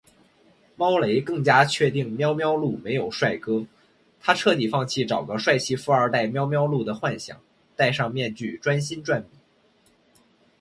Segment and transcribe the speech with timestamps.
[0.75, 3.67] 猫雷更加确定喵喵露没有帅哥，
[4.19, 7.39] 她彻底放弃找个帅气富二代喵喵露的幻想，
[7.75, 9.27] 戴上面具专心赚米